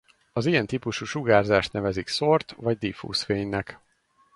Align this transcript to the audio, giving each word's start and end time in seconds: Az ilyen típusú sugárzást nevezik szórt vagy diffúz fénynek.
Az 0.33 0.45
ilyen 0.45 0.65
típusú 0.67 1.05
sugárzást 1.05 1.73
nevezik 1.73 2.07
szórt 2.07 2.51
vagy 2.51 2.77
diffúz 2.77 3.21
fénynek. 3.23 3.79